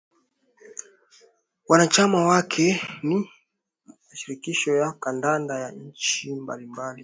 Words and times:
Wanachama 1.69 2.25
wake 2.25 2.81
ni 3.03 3.29
mashirikisho 4.09 4.75
ya 4.75 4.91
kandanda 4.91 5.59
ya 5.59 5.71
nchi 5.71 6.35
mbalimbali 6.35 6.99